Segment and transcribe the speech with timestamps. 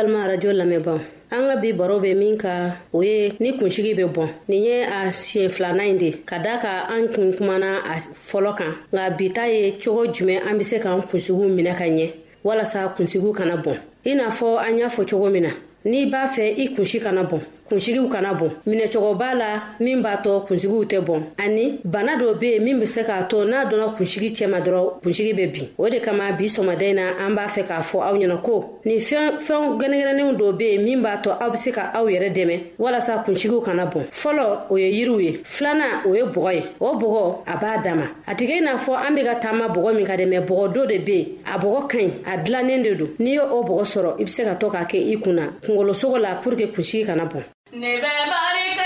[0.00, 0.98] balima arajo lamɛnbaw
[1.32, 4.82] an ka bi baro bɛ min ka o ye ni kunsigi bɛ bɔn nin ye
[4.82, 9.10] a siɲɛ filana ye de ka da ka an kun kumana a fɔlɔ kan nka
[9.18, 12.10] bi ta ye cogo jumɛn an bɛ se k'an kunsigiw minɛ ka ɲɛ
[12.44, 13.76] walasa kunsigiw kana bɔn
[14.06, 15.50] i n'a fɔ an y'a fɔ cogo min na
[15.84, 17.40] n'i b'a fɛ i kunsi kana bɔn
[17.70, 22.48] kunsigiw kana bɔn minɛcogo la min b'a tɔ kunsigiw tɛ bɔn ani bana dɔ be
[22.54, 25.88] yen min be se k'a to n'a dɔnna kunsigi cɛma dɔrɔ kunsigi be bin o
[25.88, 29.38] de kama bi sɔmɔdɛn na an b'a fɛ k'a fɔ aw ɲɛna ko ni fɛn
[29.38, 32.58] fɛn gɛnɛgɛnɛnenw dɔ be yen min b'a tɔ aw be se ka aw yɛrɛ dɛmɛ
[32.78, 36.96] walasa kunsigiw kana bon fɔlɔ o ye yiriw ye filana o ye bɔgɔ ye o
[36.98, 40.04] bɔgɔ a b'a dama a tigɛ i n'a fɔ an be ka taama bɔgɔ min
[40.04, 43.08] ka dɛmɛ bɔgɔ do de be yen a bɔgɔ ka ɲi a dilannen de don
[43.20, 45.48] n'i y' o bɔgɔ sɔrɔ i be se ka to k'a kɛ i kun na
[45.62, 48.79] kungolosogo la pur ke kunsigi kana bɔn Never it.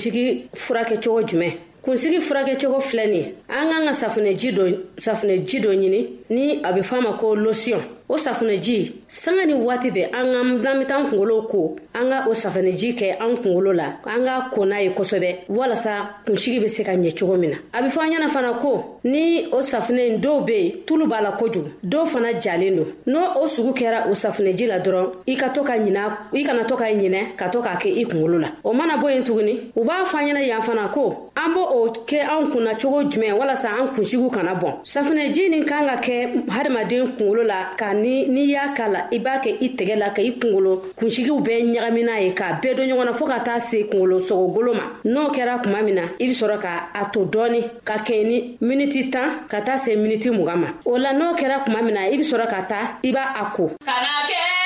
[0.00, 1.52] kunsigi furakɛcogo jumɛn
[1.84, 4.62] kunsigi furakɛcogo filɛ nin ye an k'an ka safunɛji dɔ
[4.98, 9.90] safunɛji dɔ ɲini ni a bɛ f'a ma ko losiyɔn o safunɛji sanga ni waati
[9.90, 13.36] bɛ an ka n'an bɛ taa an kungolow ko an ka o safunɛji kɛ an
[13.36, 17.36] kungolo la an ka ko n'a ye kosɛbɛ walasa kunsigi bɛ se ka ɲɛ cogo
[17.36, 20.54] min na a bɛ fɔ an ɲɛna fana ko ni o safunɛ in dɔw bɛ
[20.58, 24.66] yen tulu b'a la kojugu dɔw fana jalen don n'o o sugu kɛra o safunɛji
[24.66, 26.00] la dɔrɔn i ka to ka ɲina
[26.34, 29.14] i kana to ka ɲinɛ ka to k'a kɛ i kungolo la o mana bɔ
[29.14, 32.50] yen tuguni u b'a fɔ an ɲɛna yan fana ko an b' o kɛ an
[32.50, 37.44] kunna cogo jumɛn walasa an kunsigiw kana bɔn safunɛji nin kan ka kɛ hadamaden kungolo
[37.46, 40.32] la ka ni n'i y'a k'a la i b'a kɛ i tɛgɛ la ka i
[40.40, 43.76] kungolo kunsigiw bɛɛ ɲagami n'a ye k'a bɛɛ dɔ ɲɔgɔn na fɔɔ ka taa se
[43.90, 47.60] kungolo sogogolo ma n'o kɛra kuma min na i be sɔrɔ ka a to dɔɔni
[47.84, 51.64] ka kɛɲɛ ni miniti tan ka taa se miniti mugan ma o la n'o kɛra
[51.64, 54.59] kuma min na i be sɔrɔ ka taa i b'a a ko kana kɛ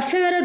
[0.00, 0.39] Filme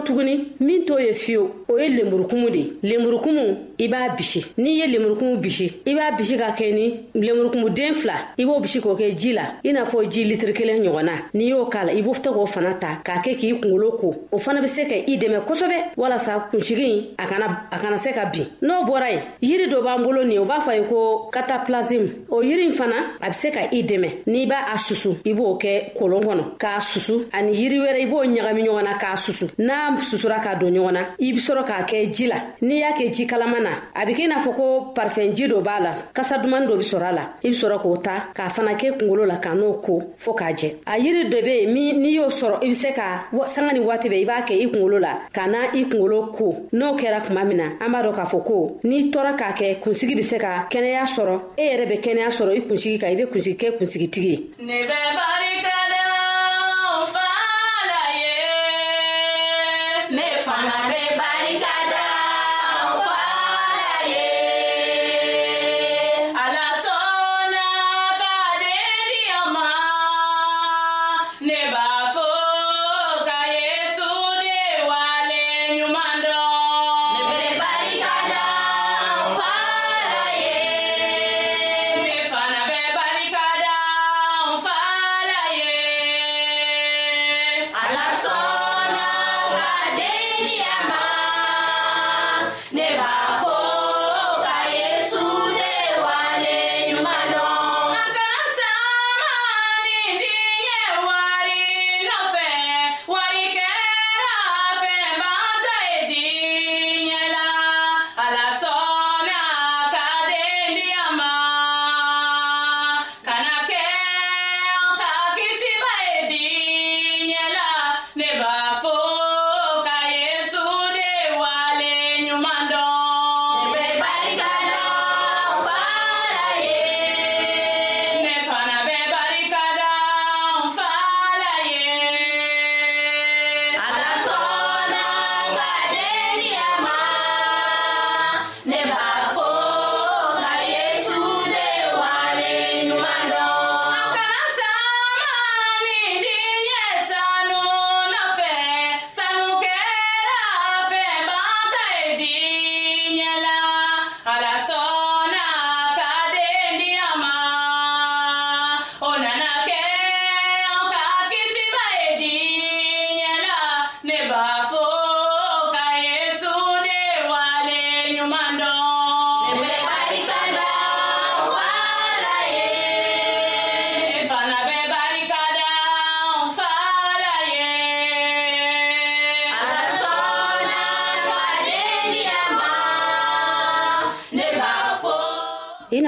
[0.00, 3.40] kɔ tuguni min t'o ye fiyewu o ye lenburukumu de ye lenburukumu
[3.78, 8.14] i b'a bisi n'i ye lenburukumu bisi i b'a bisi ka kɛ ni lenburukumuden fila
[8.38, 11.12] i b'o bisi k'o kɛ ji la i n'a fɔ ji litiri kelen ɲɔgɔn na
[11.34, 14.38] n'i y'o k'a la i b'o k'o fana ta k'a kɛ k'i kunkolo ko o
[14.38, 18.26] fana bɛ se ka i dɛmɛ kosɛbɛ walasa kunsigi a kana a kana se ka
[18.30, 20.82] bin n'o bɔra yen yiri dɔ b'an bolo nin ye o b'a fɔ a ye
[20.88, 24.78] ko kataplasime o yiri in fana a bɛ se ka i dɛmɛ n'i b'a a
[24.78, 28.84] susu i b'o kɛ kolon kɔnɔ k'a susu ani yiri wɛrɛ i b'o ɲagami ɲɔgɔn
[28.84, 32.10] na k'a susu n'a n'a susura k'a don ɲɔgɔn na i be sɔrɔ k'a kɛ
[32.12, 34.92] ji la n'i y'a kɛ ji kalaman na a be kɛ i n'a fɔ ko
[34.94, 37.80] parifɛn ji dɔ b'a la kasa duman dɔ be sɔrɔ a la i be sɔrɔ
[37.82, 41.24] k'o ta k'a fana kɛ kungolo la ka n'o ko fɔɔ k'a jɛ a yiri
[41.30, 44.24] dɔ be min n'i y'o sɔrɔ i be se ka sanga ni waati bɛ i
[44.24, 47.64] b'a kɛ i kungolo la ka na i kungolo ko n'o kɛra kuma min na
[47.80, 51.04] an b'a dɔn k'a fɔ ko n'i tɔɔra k'a kɛ kunsigi be se ka kɛnɛya
[51.04, 55.78] sɔrɔ e yɛrɛ be kɛnɛya sɔrɔ i kunsigi kan i be kunsigi kɛ kunsigitigi ye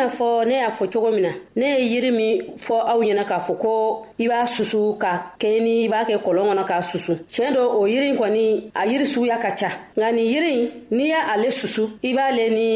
[0.03, 3.25] n'a fɔ ne y'a fɔ cogo min na ne ye yiri min fɔ aw ɲɛna
[3.25, 6.83] k'a fɔ ko i b'a susu ka kɛɲɛ ni i b'a kɛ kɔlɔn kɔnɔ k'a
[6.83, 11.05] susu tiɲɛ do o yiri kɔni a yiri suguya ka ca nka nin yiri n'i
[11.13, 12.69] y'ale susu i b'ale ni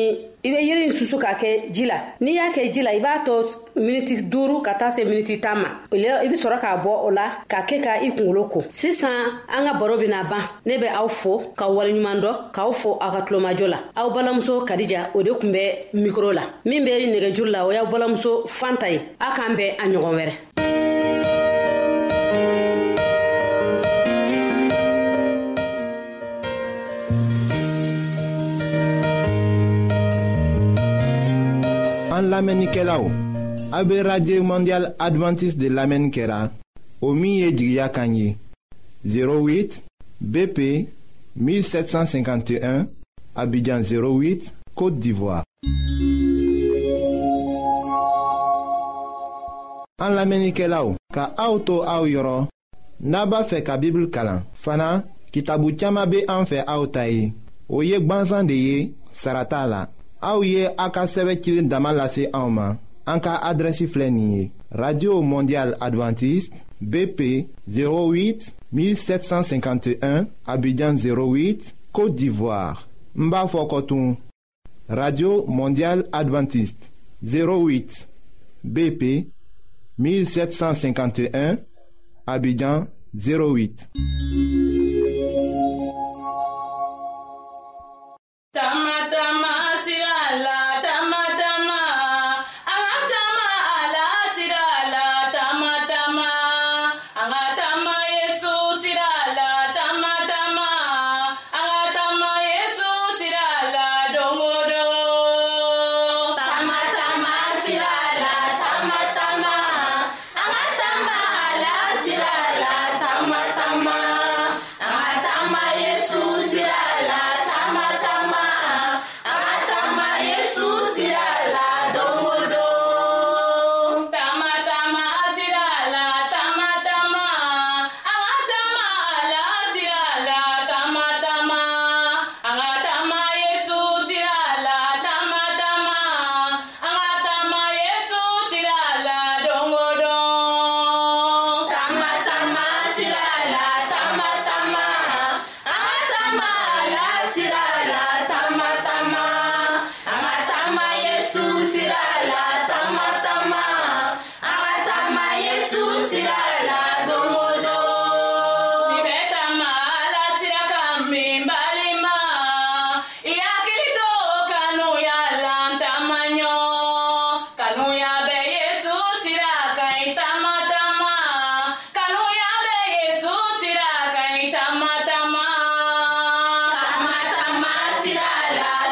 [0.46, 3.24] i bɛ yiri susu k'a kɛ ji la n'i y'a kɛ ji la i b'a
[3.24, 3.32] to
[3.76, 5.98] miniti duuru ka taa se miniti tan ma i
[6.28, 9.74] bɛ sɔrɔ k'a bɔ o la ka kɛ ka i kunkolo ko sisan an ka
[9.80, 13.66] baro bɛna ban ne bɛ aw fo ka waleɲuman dɔ k'aw fo aw ka tulomajɔ
[13.68, 15.62] la aw balimamuso kadija o de kun bɛ
[15.94, 19.74] mikro la min bɛ nɛgɛjuru la o y'aw balimamuso fan ta ye aw k'an bɛn
[19.82, 20.55] a ɲɔgɔn wɛrɛ
[32.26, 33.10] an lamenike la ou
[33.72, 36.50] abe radye mondial adventis de lamen kera
[37.00, 38.36] o miye jigya kanyi
[39.06, 39.80] 08
[40.20, 40.58] BP
[41.38, 42.86] 1751
[43.36, 45.44] abidjan 08 kote divwa
[50.06, 52.46] an lamenike la ou ka auto a ou yoro
[53.00, 54.90] naba fe ka bibil kalan fana
[55.30, 57.30] ki tabu tchama be an fe a ou tayi
[57.68, 59.86] ou yek ban zan de ye sarata la
[60.22, 62.28] Aouye Aka Sevekil Damalase
[63.06, 73.32] sɛbɛ radio Mondiale Adventiste, bp 08 1751 abidjan 08 côte d'ivoire n
[74.88, 76.90] radio mondial adventiste
[77.22, 78.08] 08
[78.64, 79.28] bp
[79.98, 81.56] 1751
[82.26, 83.88] abidjan 08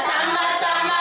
[0.06, 1.00] Tama tama.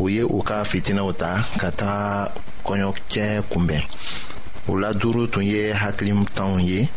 [0.00, 2.30] u ye u ka fitinɛw ta ka taga
[2.64, 3.82] kɔɲɔcɛ kunbɛn
[4.70, 6.88] o la duuru tun ye hakilitanw ye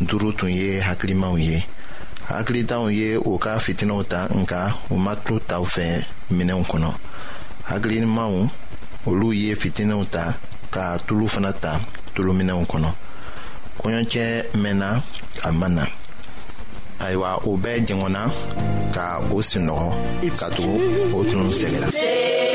[0.00, 1.64] duuru tun ye hakilimaw ye
[2.28, 6.92] hakilitanw ye u ka fitinɛw ta nka u ma tulo taw fɛ minɛnw kɔnɔ
[7.70, 8.32] hakilimaw
[9.06, 10.34] olu ye fitinɛw ta
[10.70, 11.80] ka tulu fana ta
[12.14, 12.88] tuluminɛnw kɔnɔ
[13.80, 15.02] kɔɲɔcɛ mɛnna
[15.48, 15.86] a ma na
[17.00, 18.20] ayiwa o bɛɛ jɛngɔnna
[18.92, 19.92] ka o sinɔgɔ
[20.38, 20.76] ka tugu
[21.16, 22.48] o tun sɛgɛnna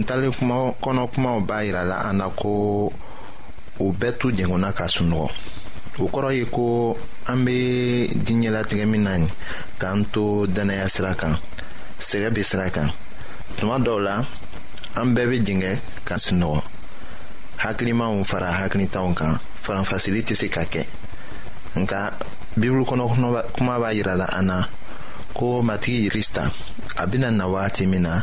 [0.06, 2.50] talen kuma kɔnɔ kumaw b'a la an na ko
[3.78, 5.28] u bɛɛ t'u jɛngɔnna ka sunɔgɔ
[5.98, 9.28] o kɔrɔ ye ko an be diɲɛlatigɛ min na nin
[9.80, 11.36] k'an to dannaya sira kan
[11.98, 12.90] sɛgɛ be sira kan
[13.56, 14.14] tuma dɔw la
[15.00, 16.62] an bɛɛ be jɛngɛ ka sunɔgɔ
[17.58, 20.84] hakilimaw fara hakilitaw kan faranfasili tɛ se ka kɛ
[21.76, 22.12] nka
[22.58, 24.64] bibulu kɔnɔ kuma b'a yirala la an na
[25.34, 26.44] ko matigi yirista
[26.98, 28.22] a bena na wagati min na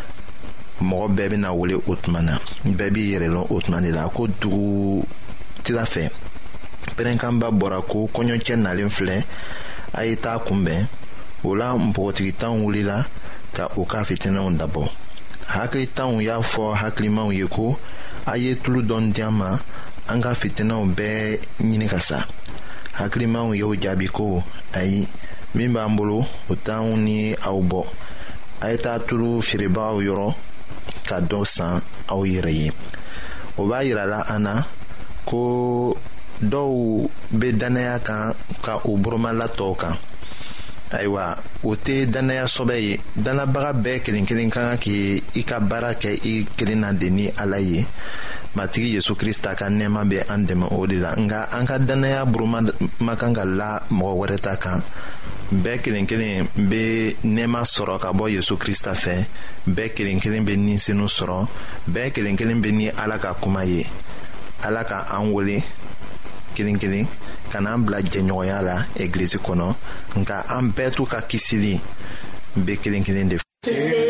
[0.81, 4.27] mɔgɔ bɛɛ bena wele o tuma na bɛɛ b'i yɛrɛlɔn o tuma de la ko
[4.27, 5.03] dugu
[5.63, 6.09] tira fɛ
[6.95, 9.23] pɛrɛnkanba bɔra ko kɔɲɔcɛ nalen filɛ
[9.93, 10.87] a ye taa kunbɛn
[11.43, 13.05] o la npogotigitanw wulila
[13.53, 14.89] ka u ka fitinɛw dabɔ
[15.47, 17.77] hakilitanw y'a fɔ hakilimaw ye ko
[18.25, 19.57] a ye tulu dɔɔni di an ma
[20.07, 22.25] an ka fitinɛw bɛɛ ɲini ka sa
[22.95, 25.07] hakilimaw y'o jaabi ko ayi
[25.53, 27.85] min b'an bolo o t'anw ni aw bɔ
[28.61, 30.35] a ye taa tulu feerebagaw yɔrɔ
[31.09, 31.73] ka dɔ san
[32.11, 32.67] aw yɛrɛ ye
[33.59, 34.53] o b'a yirala an na
[35.29, 35.41] ko
[36.51, 36.71] dɔw
[37.39, 38.23] be dannaya kan
[38.65, 39.95] ka u buruma latɔw kan
[40.97, 41.25] ayiwa
[41.69, 45.91] o tɛ dannaya sɔbɛ ye dannabaga bɛɛ kelen kelen ka kan k' i ka baara
[46.01, 47.85] kɛ i kelen na de ni ala ye
[48.55, 52.25] matigi yezu krista ka nɛɛma bɛ an dɛmɛ o de la nka an ka dannaya
[52.33, 52.59] buruma
[52.99, 54.79] ma kan ka la mɔgɔ wɛrɛ ta kan
[55.51, 59.25] bɛɛ kelen kelen bɛ nɛɛma sɔrɔ ka bɔ yezu kirista fɛ
[59.67, 61.47] bɛɛ kelen kelen bɛ ninsinu sɔrɔ
[61.89, 63.85] bɛɛ kelen kelen bɛ ni ala ka kuma ye
[64.65, 65.61] ala ka an wele
[66.55, 67.05] kelen kelen
[67.51, 69.75] ka n'an bila jɛɲɔgɔnya la eglise kɔnɔ
[70.19, 71.81] nka an bɛɛ t'u ka kisili
[72.57, 74.09] bɛ kelen kelen de fɛ.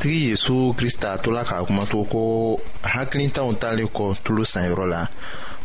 [0.00, 2.20] tigi yezu krista tola k'a kumato ko
[2.92, 5.00] hakilitanw talen kɔ tulo sanyɔrɔ la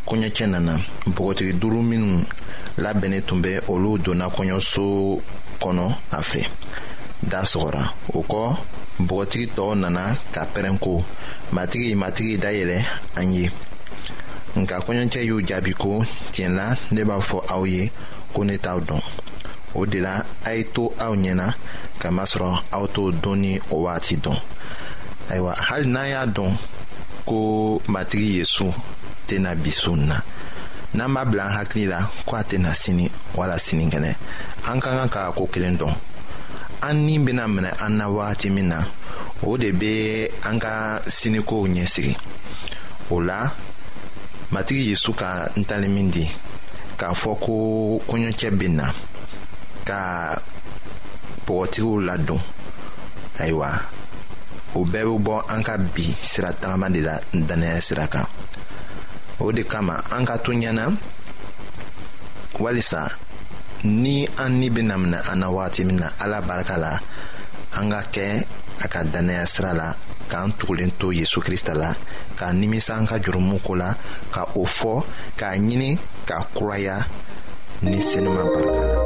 [0.06, 0.74] kɔɲɔcɛ nana
[1.14, 2.18] bɔgɔtigi duuru minnu
[2.82, 4.84] labɛnnen tun bɛ olu donna kɔɲɔso
[5.62, 5.84] kɔnɔ
[6.18, 6.40] a fɛ
[7.30, 8.42] da sɔgɔra o kɔ
[9.08, 10.02] bɔgɔtigi tɔw nana
[10.34, 11.02] ka pɛrɛn ko
[11.54, 12.78] matigi matigi dayɛlɛ
[13.20, 13.50] an ye
[14.60, 17.90] nka kɔɲɔcɛ y'u jaabi ko tiɲɛ la ne b'a fɔ aw ye
[18.34, 19.00] ko ne t'aw dɔn
[19.74, 21.46] o de la a ye to aw ɲɛna
[22.00, 24.38] kamasɔrɔ aw t'o don ni o waati dɔn
[25.30, 26.52] ayiwa hali n'an y'a dɔn
[27.28, 27.36] ko
[27.92, 28.68] matigi ye yezu
[29.26, 30.16] tena bi sun na
[30.96, 34.12] n'an b'a bila an hakili la ko a tena sini wala sinikɛnɛ
[34.70, 35.94] an ka kan k'a ko kelen dɔn
[36.82, 38.80] an ni bena minɛ an na wagati min na
[39.42, 42.16] o de be an ka sinikow ɲɛsigi
[43.10, 43.50] o la
[44.52, 46.24] matigi yezu ka ntalen min di
[46.98, 48.68] k'a fɔ ko kɔɲɔcɛ be
[49.86, 50.00] ka
[51.46, 52.42] bɔgɔtigiw ladon
[53.40, 53.70] ayiwa
[54.76, 58.26] o bɛɛ be bɔ an ka bi sira tagama de la dannaya sira kan
[59.38, 60.36] o de kama an ka
[62.58, 63.06] walisa
[63.84, 66.98] ni an ni anawati mina an na wagati min na ala barika la
[67.78, 68.44] an ka kɛ
[68.82, 69.92] a ka dannaya sira la
[70.28, 71.08] k'an tugulen to
[71.42, 71.94] krista la
[72.36, 73.94] k'a nimisa an ka jurumu ko la
[74.32, 75.04] ka o fɔ
[75.38, 75.96] k'a ɲini
[76.26, 77.06] k'a kuraya
[77.82, 79.05] ni senuman barika la